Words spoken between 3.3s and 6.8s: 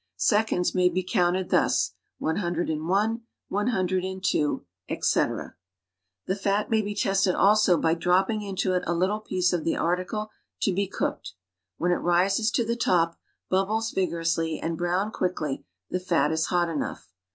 one hundred and two, etc. The fat